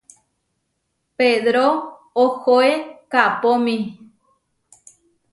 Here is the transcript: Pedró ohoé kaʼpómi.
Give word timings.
Pedró 1.17 1.67
ohoé 2.23 2.71
kaʼpómi. 3.11 3.75